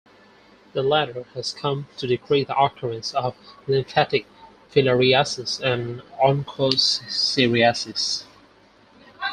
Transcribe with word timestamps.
The 0.73 0.81
latter 0.81 1.25
has 1.35 1.53
come 1.53 1.87
to 1.99 2.07
decrease 2.07 2.47
the 2.47 2.57
occurrence 2.59 3.13
of 3.13 3.35
lymphatic 3.67 4.25
filariasis 4.71 5.61
and 5.63 6.01
onchoceriasis. 6.19 8.23